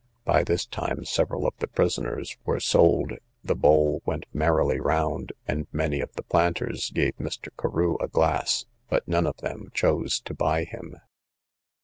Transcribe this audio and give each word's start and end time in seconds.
By 0.25 0.43
this 0.43 0.65
time 0.65 1.05
several 1.05 1.45
of 1.45 1.53
the 1.59 1.67
prisoners 1.67 2.35
were 2.43 2.59
sold, 2.59 3.11
the 3.43 3.53
bowl 3.55 4.01
went 4.03 4.25
merrily 4.33 4.79
round, 4.79 5.31
and 5.47 5.67
many 5.71 6.01
of 6.01 6.11
the 6.13 6.23
planters 6.23 6.89
gave 6.89 7.13
Mr. 7.17 7.49
Carew 7.55 7.97
a 7.99 8.07
glass, 8.07 8.65
but 8.89 9.07
none 9.07 9.27
of 9.27 9.37
them 9.41 9.69
chose 9.75 10.19
to 10.21 10.33
buy 10.33 10.63
him. 10.63 10.95